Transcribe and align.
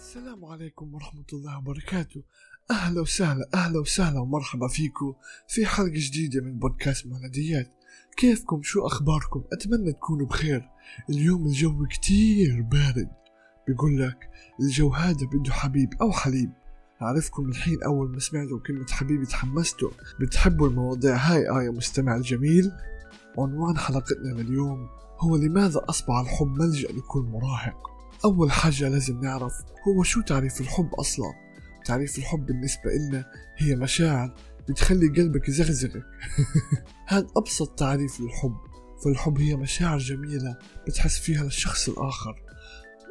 السلام 0.00 0.44
عليكم 0.44 0.94
ورحمة 0.94 1.24
الله 1.32 1.58
وبركاته. 1.58 2.22
أهلا 2.70 3.00
وسهلا 3.00 3.48
أهلا 3.54 3.80
وسهلا 3.80 4.20
ومرحبا 4.20 4.68
فيكم 4.68 5.14
في 5.48 5.66
حلقة 5.66 5.92
جديدة 5.94 6.40
من 6.40 6.58
بودكاست 6.58 7.06
مهنديات. 7.06 7.72
كيفكم؟ 8.16 8.62
شو 8.62 8.86
أخباركم؟ 8.86 9.44
أتمنى 9.52 9.92
تكونوا 9.92 10.26
بخير. 10.26 10.68
اليوم 11.10 11.46
الجو 11.46 11.86
كتير 11.86 12.62
بارد. 12.62 13.10
بيقول 13.68 14.00
لك 14.02 14.30
الجو 14.60 14.90
هذا 14.90 15.26
بده 15.32 15.52
حبيب 15.52 15.88
أو 16.00 16.12
حليب. 16.12 16.52
أعرفكم 17.02 17.48
الحين 17.48 17.82
أول 17.82 18.10
ما 18.10 18.18
سمعتوا 18.18 18.60
كلمة 18.66 18.86
حبيبي 18.86 19.26
تحمستوا. 19.26 19.90
بتحبوا 20.20 20.68
المواضيع 20.68 21.16
هاي؟ 21.16 21.48
آه 21.48 21.62
يا 21.62 21.70
مستمع 21.70 22.16
الجميل. 22.16 22.72
عنوان 23.38 23.78
حلقتنا 23.78 24.42
لليوم 24.42 24.88
هو 25.18 25.36
لماذا 25.36 25.80
أصبح 25.88 26.18
الحب 26.18 26.46
ملجأ 26.46 26.88
لكل 26.88 27.20
مراهق؟ 27.20 27.90
أول 28.24 28.52
حاجة 28.52 28.88
لازم 28.88 29.20
نعرف 29.20 29.52
هو 29.88 30.02
شو 30.02 30.20
تعريف 30.20 30.60
الحب 30.60 30.94
أصلا؟ 30.94 31.32
تعريف 31.84 32.18
الحب 32.18 32.46
بالنسبة 32.46 32.90
إلنا 32.96 33.24
هي 33.56 33.76
مشاعر 33.76 34.34
بتخلي 34.68 35.08
قلبك 35.08 35.48
يزغزغك. 35.48 36.02
هذا 37.08 37.26
أبسط 37.36 37.78
تعريف 37.78 38.20
للحب. 38.20 38.56
فالحب 39.04 39.40
هي 39.40 39.56
مشاعر 39.56 39.98
جميلة 39.98 40.56
بتحس 40.86 41.18
فيها 41.18 41.44
للشخص 41.44 41.88
الآخر. 41.88 42.42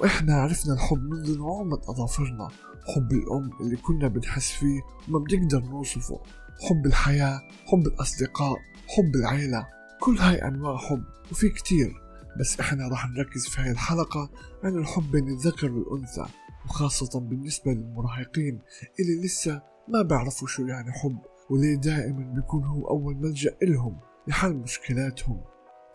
وإحنا 0.02 0.35
عرفنا 0.35 0.73
الحب 0.73 1.02
منذ 1.02 1.37
نعومة 1.37 1.81
أظافرنا. 1.89 2.47
حب 2.95 3.11
الأم 3.11 3.49
اللي 3.61 3.75
كنا 3.75 4.07
بنحس 4.07 4.52
فيه 4.52 4.81
وما 5.07 5.19
بنقدر 5.19 5.59
نوصفه. 5.59 6.21
حب 6.69 6.85
الحياة 6.85 7.41
حب 7.65 7.87
الأصدقاء 7.87 8.57
حب 8.87 9.15
العيلة. 9.15 9.67
كل 10.02 10.17
هاي 10.17 10.35
أنواع 10.47 10.77
حب 10.77 11.03
وفي 11.31 11.49
كتير. 11.49 12.08
بس 12.39 12.59
إحنا 12.59 12.87
راح 12.87 13.09
نركز 13.09 13.47
في 13.47 13.61
هاي 13.61 13.71
الحلقة 13.71 14.29
عن 14.63 14.77
الحب 14.77 15.11
بين 15.11 15.27
الذكر 15.27 15.71
والأنثى 15.71 16.25
وخاصة 16.65 17.19
بالنسبة 17.19 17.71
للمراهقين 17.71 18.59
اللي 18.99 19.25
لسه 19.25 19.61
ما 19.87 20.01
بيعرفوا 20.01 20.47
شو 20.47 20.65
يعني 20.65 20.91
حب 20.91 21.17
وليه 21.49 21.75
دائما 21.75 22.33
بيكون 22.33 22.63
هو 22.63 22.87
أول 22.87 23.15
ملجأ 23.15 23.57
إلهم 23.63 23.97
لحل 24.27 24.53
مشكلاتهم. 24.53 25.41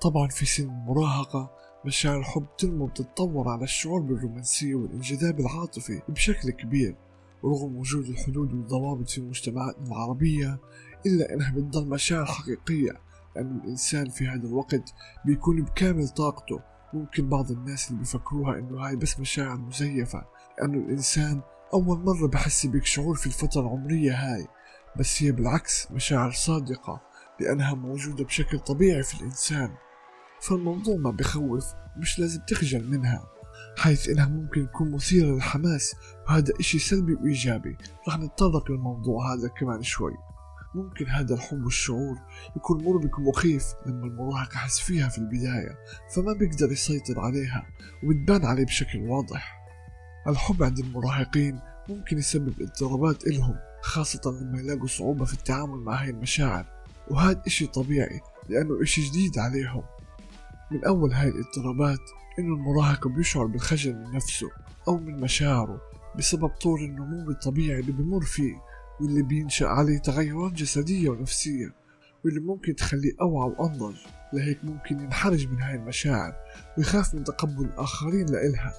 طبعا 0.01 0.29
في 0.29 0.47
سن 0.47 0.65
المراهقة 0.65 1.51
مشاعر 1.87 2.19
الحب 2.19 2.47
تنمو 2.59 2.85
وتتطور 2.85 3.49
على 3.49 3.65
الشعور 3.65 4.01
بالرومانسية 4.01 4.75
والانجذاب 4.75 5.41
العاطفي 5.41 6.03
بشكل 6.09 6.51
كبير 6.51 6.97
ورغم 7.43 7.77
وجود 7.77 8.05
الحدود 8.07 8.53
والضوابط 8.53 9.09
في 9.11 9.21
مجتمعاتنا 9.21 9.87
العربية 9.87 10.59
إلا 11.07 11.35
إنها 11.35 11.53
بتضل 11.53 11.89
مشاعر 11.89 12.25
حقيقية 12.27 13.01
لأن 13.37 13.61
الإنسان 13.65 14.09
في 14.09 14.29
هذا 14.29 14.47
الوقت 14.49 14.95
بيكون 15.25 15.63
بكامل 15.63 16.09
طاقته. 16.09 16.61
ممكن 16.93 17.29
بعض 17.29 17.51
الناس 17.51 17.89
اللي 17.89 17.99
بيفكروها 17.99 18.59
إنه 18.59 18.87
هاي 18.87 18.97
بس 18.97 19.21
مشاعر 19.21 19.57
مزيفة 19.57 20.25
لأنه 20.59 20.79
الإنسان 20.79 21.41
أول 21.75 21.99
مرة 21.99 22.27
بحس 22.29 22.67
بك 22.67 22.85
شعور 22.85 23.15
في 23.15 23.27
الفترة 23.27 23.61
العمرية 23.61 24.13
هاي. 24.13 24.47
بس 24.99 25.23
هي 25.23 25.33
بالعكس 25.33 25.93
مشاعر 25.93 26.31
صادقة 26.31 27.01
لأنها 27.41 27.75
موجودة 27.75 28.25
بشكل 28.25 28.59
طبيعي 28.59 29.03
في 29.03 29.21
الإنسان. 29.21 29.75
فالموضوع 30.41 30.97
ما 30.97 31.11
بخوف 31.11 31.65
مش 31.97 32.19
لازم 32.19 32.41
تخجل 32.49 32.91
منها 32.91 33.25
حيث 33.79 34.09
إنها 34.09 34.27
ممكن 34.27 34.67
تكون 34.67 34.91
مثيرة 34.91 35.27
للحماس 35.27 35.97
وهذا 36.29 36.53
إشي 36.61 36.79
سلبي 36.79 37.15
وإيجابي. 37.15 37.77
رح 38.09 38.19
نتطرق 38.19 38.71
للموضوع 38.71 39.35
هذا 39.35 39.49
كمان 39.49 39.83
شوي. 39.83 40.15
ممكن 40.75 41.07
هذا 41.07 41.35
الحب 41.35 41.65
والشعور 41.65 42.17
يكون 42.57 42.85
مربك 42.85 43.19
ومخيف 43.19 43.65
لما 43.87 44.07
المراهق 44.07 44.55
يحس 44.55 44.79
فيها 44.79 45.09
في 45.09 45.19
البداية 45.19 45.79
فما 46.15 46.33
بيقدر 46.33 46.73
يسيطر 46.73 47.21
عليها 47.21 47.67
وبتبان 48.05 48.45
عليه 48.45 48.65
بشكل 48.65 48.99
واضح. 48.99 49.65
الحب 50.29 50.63
عند 50.63 50.79
المراهقين 50.79 51.61
ممكن 51.89 52.19
يسبب 52.19 52.63
اضطرابات 52.63 53.27
إلهم 53.27 53.57
خاصة 53.83 54.21
لما 54.41 54.61
يلاقوا 54.61 54.87
صعوبة 54.87 55.25
في 55.25 55.35
التعامل 55.35 55.79
مع 55.79 56.03
هاي 56.03 56.11
المشاعر 56.11 56.67
وهذا 57.11 57.43
إشي 57.47 57.67
طبيعي 57.67 58.21
لأنه 58.49 58.83
إشي 58.83 59.01
جديد 59.11 59.39
عليهم. 59.39 59.83
من 60.71 60.85
أول 60.85 61.13
هاي 61.13 61.29
الاضطرابات 61.29 62.01
إنه 62.39 62.55
المراهق 62.55 63.09
بيشعر 63.09 63.47
بالخجل 63.47 63.95
من 63.95 64.13
نفسه 64.13 64.51
أو 64.89 64.99
من 64.99 65.21
مشاعره 65.21 65.81
بسبب 66.19 66.49
طور 66.49 66.81
النمو 66.81 67.31
الطبيعي 67.31 67.81
اللي 67.81 67.93
بمر 67.93 68.21
فيه. 68.21 68.55
واللي 69.01 69.23
بينشأ 69.23 69.67
عليه 69.67 69.99
تغيرات 69.99 70.53
جسدية 70.53 71.11
ونفسية 71.11 71.75
واللي 72.25 72.41
ممكن 72.41 72.77
تخليه 72.77 73.13
أوعى 73.21 73.51
وأنضج. 73.51 73.97
لهيك 74.33 74.65
ممكن 74.65 75.01
ينحرج 75.01 75.49
من 75.49 75.63
هاي 75.63 75.75
المشاعر 75.75 76.35
ويخاف 76.79 77.15
من 77.15 77.25
تقبل 77.25 77.65
الآخرين 77.65 78.27
لإلها 78.27 78.75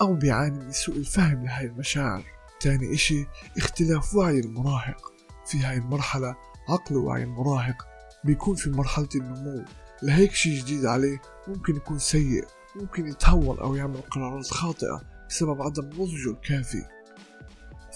أو 0.00 0.14
بيعاني 0.14 0.64
من 0.64 0.72
سوء 0.72 0.96
الفهم 0.96 1.44
لهاي 1.44 1.66
المشاعر. 1.66 2.24
تاني 2.60 2.94
إشي 2.94 3.26
اختلاف 3.56 4.14
وعي 4.14 4.40
المراهق. 4.40 5.12
في 5.46 5.58
هاي 5.58 5.76
المرحلة 5.76 6.36
عقل 6.68 6.96
وعي 6.96 7.22
المراهق 7.22 7.86
بيكون 8.24 8.54
في 8.54 8.70
مرحلة 8.70 9.08
النمو. 9.14 9.64
لهيك 10.02 10.32
شي 10.32 10.58
جديد 10.58 10.86
عليه 10.86 11.20
ممكن 11.48 11.76
يكون 11.76 11.98
سيء 11.98 12.44
ممكن 12.76 13.06
يتهور 13.06 13.60
أو 13.60 13.74
يعمل 13.74 14.00
قرارات 14.00 14.46
خاطئة 14.46 15.02
بسبب 15.28 15.62
عدم 15.62 15.86
نضجه 15.86 16.30
الكافي. 16.30 16.82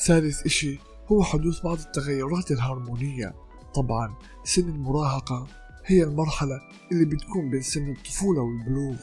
ثالث 0.07 0.47
إشي 0.47 0.79
هو 1.13 1.23
حدوث 1.23 1.61
بعض 1.61 1.79
التغيرات 1.79 2.51
الهرمونية. 2.51 3.35
طبعا 3.75 4.15
سن 4.45 4.69
المراهقة 4.69 5.47
هي 5.87 6.03
المرحلة 6.03 6.61
اللي 6.93 7.05
بتكون 7.05 7.51
بين 7.51 7.63
سن 7.63 7.91
الطفولة 7.91 8.41
والبلوغ. 8.41 8.97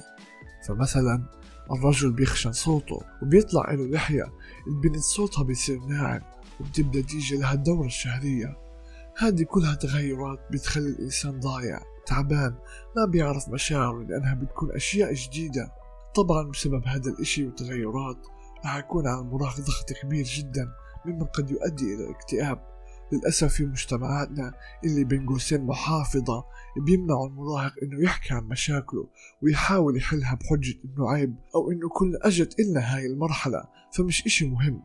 فمثلا 0.67 1.23
الرجل 1.71 2.11
بيخشن 2.11 2.51
صوته 2.51 2.99
وبيطلع 3.21 3.71
له 3.71 3.87
لحية 3.87 4.33
البنت 4.67 4.97
صوتها 4.97 5.43
بيصير 5.43 5.79
ناعم 5.79 6.21
وبتبدأ 6.59 7.01
تيجي 7.01 7.37
لها 7.37 7.53
الدورة 7.53 7.85
الشهرية. 7.85 8.57
هذه 9.17 9.43
كلها 9.43 9.75
تغيرات 9.75 10.39
بتخلي 10.51 10.89
الإنسان 10.89 11.39
ضايع 11.39 11.79
تعبان 12.05 12.55
ما 12.97 13.05
بيعرف 13.05 13.49
مشاعره 13.49 14.03
لأنها 14.03 14.33
بتكون 14.33 14.71
أشياء 14.71 15.13
جديدة. 15.13 15.71
طبعا 16.15 16.43
بسبب 16.43 16.83
هذا 16.85 17.11
الإشي 17.11 17.45
والتغيرات 17.45 18.17
رح 18.65 18.75
يكون 18.75 19.07
على 19.07 19.19
المراهق 19.19 19.57
ضغط 19.57 19.93
كبير 20.01 20.25
جدا. 20.25 20.67
مما 21.07 21.25
قد 21.25 21.51
يؤدي 21.51 21.95
إلى 21.95 22.03
الاكتئاب. 22.05 22.77
للأسف 23.11 23.53
في 23.53 23.65
مجتمعاتنا 23.65 24.53
اللي 24.85 25.03
بين 25.03 25.25
قوسين 25.25 25.65
محافظة 25.65 26.45
بيمنعوا 26.85 27.27
المراهق 27.27 27.73
إنه 27.83 28.03
يحكي 28.03 28.33
عن 28.33 28.43
مشاكله 28.43 29.07
ويحاول 29.41 29.97
يحلها 29.97 30.35
بحجة 30.35 30.75
إنه 30.85 31.11
عيب 31.11 31.35
أو 31.55 31.71
إنه 31.71 31.89
كلنا 31.89 32.19
أجت 32.21 32.59
إلنا 32.59 32.95
هاي 32.95 33.05
المرحلة 33.05 33.63
فمش 33.93 34.25
إشي 34.25 34.47
مهم. 34.47 34.83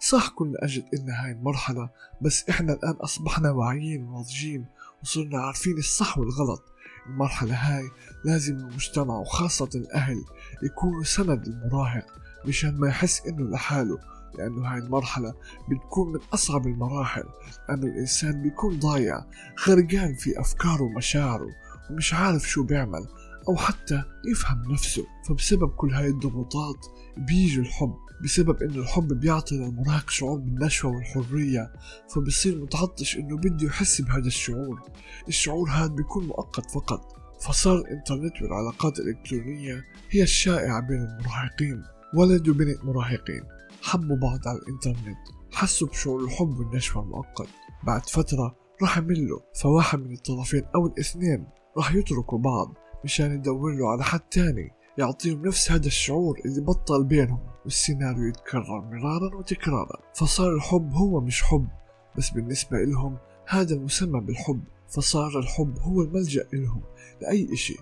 صح 0.00 0.28
كلنا 0.28 0.64
أجت 0.64 0.84
إلنا 0.94 1.24
هاي 1.24 1.32
المرحلة 1.32 1.90
بس 2.22 2.48
إحنا 2.48 2.72
الآن 2.72 2.94
أصبحنا 2.94 3.50
واعيين 3.50 4.04
وناضجين 4.04 4.66
وصرنا 5.02 5.38
عارفين 5.38 5.78
الصح 5.78 6.18
والغلط. 6.18 6.62
المرحلة 7.06 7.54
هاي 7.54 7.84
لازم 8.24 8.56
المجتمع 8.56 9.18
وخاصة 9.18 9.70
الأهل 9.74 10.16
يكونوا 10.62 11.02
سند 11.02 11.48
للمراهق 11.48 12.06
مشان 12.44 12.76
ما 12.76 12.88
يحس 12.88 13.26
إنه 13.26 13.50
لحاله 13.50 13.98
لأنه 14.38 14.72
هاي 14.72 14.78
المرحلة 14.78 15.34
بتكون 15.70 16.12
من 16.12 16.20
أصعب 16.34 16.66
المراحل 16.66 17.24
لأنه 17.68 17.86
الإنسان 17.86 18.42
بيكون 18.42 18.78
ضايع 18.78 19.24
غرقان 19.68 20.14
في 20.14 20.40
أفكاره 20.40 20.82
ومشاعره 20.82 21.48
ومش 21.90 22.14
عارف 22.14 22.42
شو 22.48 22.62
بيعمل 22.62 23.06
أو 23.48 23.56
حتى 23.56 24.02
يفهم 24.30 24.72
نفسه. 24.72 25.06
فبسبب 25.28 25.68
كل 25.68 25.94
هاي 25.94 26.08
الضغوطات 26.08 26.86
بيجي 27.16 27.60
الحب 27.60 27.94
بسبب 28.24 28.62
إنه 28.62 28.76
الحب 28.78 29.08
بيعطي 29.12 29.56
للمراهق 29.56 30.10
شعور 30.10 30.38
بالنشوة 30.38 30.90
والحرية 30.90 31.72
فبصير 32.14 32.62
متعطش 32.62 33.16
إنه 33.16 33.36
بده 33.36 33.66
يحس 33.66 34.00
بهذا 34.00 34.26
الشعور. 34.26 34.82
الشعور 35.28 35.70
هذا 35.70 35.86
بيكون 35.86 36.26
مؤقت 36.26 36.70
فقط 36.70 37.18
فصار 37.40 37.78
الإنترنت 37.78 38.42
والعلاقات 38.42 38.98
الإلكترونية 38.98 39.84
هي 40.10 40.22
الشائعة 40.22 40.80
بين 40.80 40.98
المراهقين 40.98 41.82
ولد 42.14 42.48
وبنت 42.48 42.84
مراهقين. 42.84 43.42
حبوا 43.88 44.16
بعض 44.16 44.48
على 44.48 44.58
الإنترنت 44.58 45.18
حسوا 45.52 45.88
بشعور 45.88 46.24
الحب 46.24 46.58
والنشوة 46.58 47.02
المؤقت. 47.02 47.48
بعد 47.84 48.06
فترة 48.06 48.56
راح 48.82 48.98
يملوا 48.98 49.40
فواحد 49.60 49.98
من 49.98 50.12
الطرفين 50.12 50.62
أو 50.74 50.86
الاثنين 50.86 51.46
راح 51.76 51.94
يتركوا 51.94 52.38
بعض 52.38 52.74
مشان 53.04 53.34
يدوروا 53.34 53.88
على 53.88 54.04
حد 54.04 54.20
تاني 54.20 54.70
يعطيهم 54.98 55.46
نفس 55.46 55.72
هذا 55.72 55.86
الشعور 55.86 56.40
اللي 56.44 56.60
بطل 56.60 57.04
بينهم 57.04 57.40
والسيناريو 57.64 58.28
يتكرر 58.28 58.80
مرارا 58.80 59.36
وتكرارا. 59.36 59.98
فصار 60.14 60.54
الحب 60.54 60.92
هو 60.92 61.20
مش 61.20 61.42
حب 61.42 61.68
بس 62.16 62.30
بالنسبة 62.30 62.76
إلهم 62.76 63.18
هذا 63.48 63.74
المسمى 63.74 64.20
بالحب. 64.20 64.64
فصار 64.88 65.38
الحب 65.38 65.78
هو 65.78 66.02
الملجأ 66.02 66.48
إلهم 66.54 66.82
لأي 67.22 67.52
إشي 67.52 67.76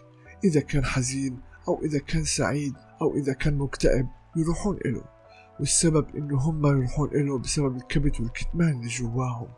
إذا 0.44 0.61
كان 0.61 0.85
حزين 0.85 1.41
أو 1.69 1.81
إذا 1.85 1.99
كان 1.99 2.25
سعيد 2.25 2.75
أو 3.03 3.17
إذا 3.17 3.32
كان 3.32 3.58
مكتئب 3.58 4.06
يروحون 4.37 4.76
إله. 4.85 5.15
والسبب 5.61 6.17
إنه 6.17 6.37
هم 6.38 6.67
يروحون 6.67 7.08
إله 7.08 7.38
بسبب 7.38 7.76
الكبت 7.76 8.20
والكتمان 8.20 8.73
اللي 8.73 8.88
جواهم. 8.88 9.49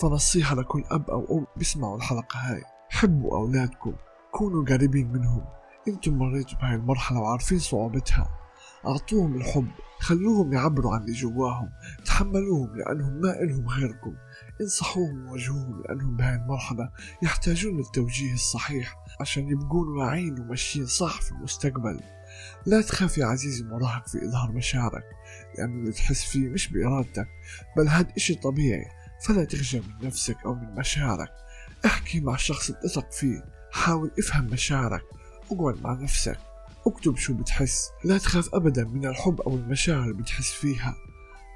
فنصيحة 0.00 0.54
لكل 0.54 0.84
أب 0.90 1.10
أو 1.10 1.38
أم 1.38 1.46
بيسمعوا 1.56 1.96
الحلقة 1.96 2.38
هاي. 2.38 2.62
حبوا 2.90 3.36
أولادكم 3.36 3.92
كونوا 4.32 4.64
قريبين 4.64 5.12
منهم. 5.12 5.44
أنتم 5.88 6.18
مريتوا 6.18 6.58
بهاي 6.58 6.74
المرحلة 6.74 7.20
وعارفين 7.20 7.58
صعوبتها. 7.58 8.28
أعطوهم 8.86 9.34
الحب 9.34 9.68
خلوهم 10.00 10.52
يعبروا 10.52 10.94
عن 10.94 11.00
اللي 11.00 11.12
جواهم. 11.12 11.70
تحملوهم 12.04 12.76
لأنهم 12.76 13.12
ما 13.12 13.42
إلهم 13.42 13.68
غيركم. 13.68 14.14
انصحوهم 14.60 15.26
وواجهوهم 15.26 15.82
لأنهم 15.82 16.16
بهاي 16.16 16.34
المرحلة 16.34 16.90
يحتاجون 17.22 17.80
التوجيه 17.80 18.34
الصحيح 18.34 18.96
عشان 19.20 19.48
يبقون 19.48 19.88
واعيين 19.98 20.40
وماشيين 20.40 20.86
صح 20.86 21.20
في 21.20 21.32
المستقبل. 21.32 22.00
لا 22.66 22.80
تخاف 22.80 23.18
يا 23.18 23.26
عزيزي 23.26 23.62
المراهق 23.62 24.08
في 24.08 24.24
إظهار 24.24 24.52
مشاعرك 24.52 25.04
لأن 25.58 25.80
اللي 25.80 25.92
تحس 25.92 26.24
فيه 26.24 26.48
مش 26.48 26.68
بإرادتك 26.68 27.28
بل 27.76 27.88
هاد 27.88 28.12
إشي 28.16 28.34
طبيعي 28.34 28.84
فلا 29.22 29.44
تخجل 29.44 29.82
من 29.82 30.06
نفسك 30.06 30.36
أو 30.44 30.54
من 30.54 30.74
مشاعرك. 30.74 31.32
احكي 31.84 32.20
مع 32.20 32.36
شخص 32.36 32.70
تثق 32.70 33.12
فيه 33.12 33.44
حاول 33.72 34.10
افهم 34.18 34.44
مشاعرك 34.44 35.02
اقعد 35.52 35.82
مع 35.82 35.92
نفسك 35.92 36.38
اكتب 36.86 37.16
شو 37.16 37.34
بتحس. 37.34 37.88
لا 38.04 38.18
تخاف 38.18 38.54
ابدا 38.54 38.84
من 38.84 39.06
الحب 39.06 39.40
أو 39.40 39.56
المشاعر 39.56 40.02
اللي 40.02 40.22
بتحس 40.22 40.50
فيها. 40.50 40.94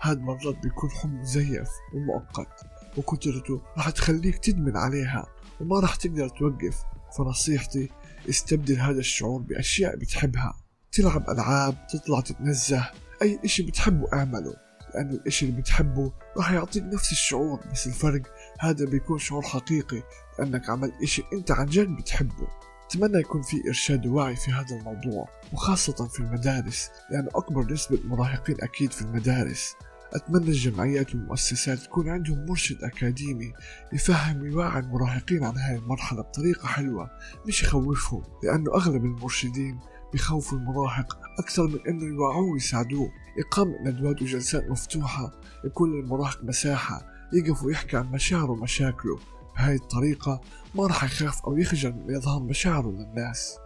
هاد 0.03 0.21
مرات 0.21 0.59
بيكون 0.63 0.91
حب 0.91 1.13
مزيف 1.13 1.69
ومؤقت 1.95 2.67
وكترته 2.97 3.63
رح 3.79 3.91
تخليك 3.91 4.39
تدمن 4.39 4.77
عليها 4.77 5.27
وما 5.61 5.81
رح 5.81 5.95
تقدر 5.95 6.29
توقف. 6.29 6.83
فنصيحتي 7.19 7.91
استبدل 8.29 8.81
هذا 8.81 8.99
الشعور 8.99 9.41
بأشياء 9.41 9.97
بتحبها. 9.97 10.66
تلعب 10.93 11.31
ألعاب 11.31 11.87
تطلع 11.87 12.21
تتنزه 12.21 12.91
أي 13.23 13.41
إشي 13.45 13.63
بتحبه 13.63 14.07
أعمله. 14.13 14.55
لأن 14.95 15.11
الإشي 15.11 15.47
اللي 15.47 15.61
بتحبه 15.61 16.13
راح 16.37 16.53
يعطيك 16.53 16.83
نفس 16.83 17.13
الشعور 17.13 17.61
بس 17.73 17.87
الفرق. 17.87 18.23
هذا 18.61 18.85
بيكون 18.87 19.19
شعور 19.19 19.43
حقيقي 19.43 20.03
لأنك 20.39 20.71
عملت 20.71 20.95
إشي 21.03 21.23
أنت 21.33 21.51
عن 21.51 21.67
جد 21.67 21.89
بتحبه. 21.97 22.49
أتمنى 22.87 23.19
يكون 23.21 23.43
في 23.43 23.57
إرشاد 23.69 24.07
ووعي 24.07 24.37
في 24.37 24.51
هذا 24.51 24.77
الموضوع 24.77 25.29
وخاصة 25.53 26.09
في 26.09 26.21
المدارس 26.21 26.91
لأن 27.11 27.29
أكبر 27.35 27.73
نسبة 27.73 27.99
مراهقين 28.05 28.57
أكيد 28.61 28.93
في 28.93 29.03
المدارس. 29.03 29.75
أتمنى 30.13 30.49
الجمعيات 30.49 31.15
والمؤسسات 31.15 31.79
تكون 31.79 32.09
عندهم 32.09 32.47
مرشد 32.47 32.85
أكاديمي 32.85 33.53
يفهم 33.93 34.43
ويوعي 34.43 34.81
المراهقين 34.81 35.45
عن 35.45 35.57
هاي 35.57 35.77
المرحلة 35.77 36.23
بطريقة 36.23 36.67
حلوة 36.67 37.11
مش 37.47 37.63
يخوفهم. 37.63 38.23
لأنه 38.43 38.75
أغلب 38.75 39.05
المرشدين 39.05 39.81
بخوفوا 40.15 40.59
المراهق 40.59 41.19
أكثر 41.39 41.67
من 41.67 41.79
أنه 41.89 42.05
يوعوه 42.05 42.53
ويساعدوه. 42.53 43.13
إقامة 43.39 43.79
ندوات 43.83 44.23
وجلسات 44.23 44.71
مفتوحة 44.71 45.33
يكون 45.65 45.93
للمراهق 45.93 46.45
مساحة 46.45 47.07
يقف 47.33 47.63
ويحكي 47.63 47.97
عن 47.97 48.07
مشاعره 48.07 48.51
ومشاكله. 48.51 49.19
بهاي 49.57 49.75
الطريقة 49.75 50.41
ما 50.75 50.87
راح 50.87 51.05
يخاف 51.05 51.45
أو 51.45 51.57
يخجل 51.57 51.93
من 51.93 52.17
إظهار 52.17 52.43
مشاعره 52.43 52.89
للناس. 52.91 53.59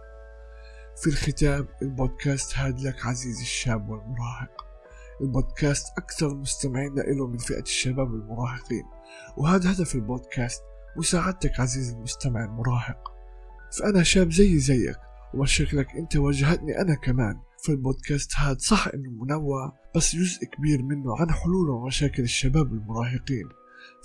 في 1.01 1.07
الختام 1.07 1.67
البودكاست 1.81 2.57
هاد 2.57 2.79
لك 2.79 3.05
عزيزي 3.05 3.41
الشاب 3.41 3.89
والمراهق. 3.89 4.65
البودكاست 5.21 5.85
أكثر 5.97 6.35
مستمعين 6.35 6.95
له 6.95 7.27
من 7.27 7.37
فئة 7.37 7.61
الشباب 7.61 8.11
والمراهقين. 8.11 8.83
وهذا 9.37 9.71
هدف 9.71 9.95
البودكاست 9.95 10.61
مساعدتك 10.97 11.59
عزيزي 11.59 11.93
المستمع 11.93 12.45
المراهق. 12.45 13.11
فأنا 13.79 14.03
شاب 14.03 14.31
زي 14.31 14.59
زيك 14.59 14.97
ومشاكلك 15.33 15.95
أنت 15.95 16.15
واجهتني 16.15 16.81
أنا 16.81 16.95
كمان. 16.95 17.35
فالبودكاست 17.65 18.31
هاد 18.35 18.59
صح 18.59 18.87
إنه 18.87 19.09
منوع 19.09 19.73
بس 19.95 20.15
جزء 20.15 20.45
كبير 20.45 20.81
منه 20.83 21.17
عن 21.19 21.31
حلول 21.31 21.69
ومشاكل 21.69 22.23
الشباب 22.23 22.73
المراهقين. 22.73 23.49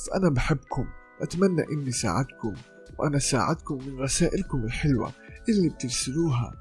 فأنا 0.06 0.30
بحبكم 0.30 0.86
وأتمنى 1.20 1.62
إني 1.72 1.90
ساعدكم 1.90 2.54
وأنا 2.98 3.18
ساعدكم 3.18 3.74
من 3.74 4.00
رسائلكم 4.00 4.64
الحلوة 4.64 5.12
اللي 5.48 5.68
بترسلوها. 5.68 6.52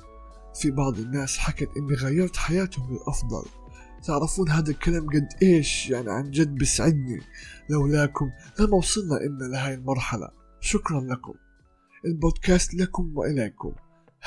في 0.62 0.71
بعض 0.71 1.00
الناس 1.00 1.38
حكت 1.38 1.69
إني 1.77 1.94
غيرت 1.95 2.35
حياتهم 2.35 2.94
للأفضل. 2.94 3.45
تعرفون 4.03 4.50
هذا 4.50 4.71
الكلام 4.71 5.07
قد 5.07 5.27
إيش؟ 5.41 5.89
يعني 5.89 6.11
عن 6.11 6.31
جد 6.31 6.56
بسعدني 6.56 7.19
لولاكم 7.69 8.31
لما 8.59 8.77
وصلنا 8.77 9.18
إلنا 9.18 9.44
لهاي 9.44 9.73
المرحلة. 9.73 10.29
شكرا 10.59 11.01
لكم. 11.01 11.33
البودكاست 12.06 12.73
لكم 12.73 13.18
وإليكم. 13.18 13.71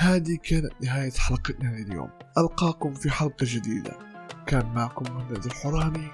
هذه 0.01 0.39
كانت 0.43 0.73
نهاية 0.83 1.11
حلقتنا 1.11 1.77
لليوم. 1.77 2.11
ألقاكم 2.39 2.95
في 2.95 3.11
حلقة 3.11 3.37
جديدة. 3.43 3.99
كان 4.47 4.67
معكم 4.75 5.15
مهند 5.15 5.45
الحراني. 5.45 6.09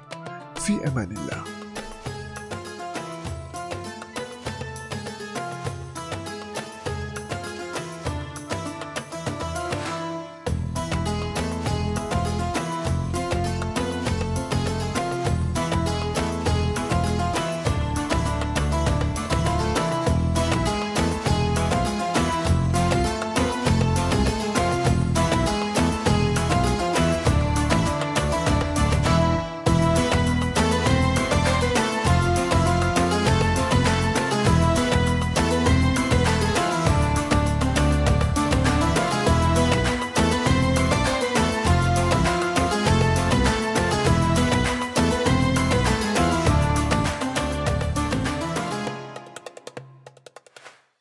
في 0.56 0.88
أمان 0.88 1.16
الله. 1.16 1.63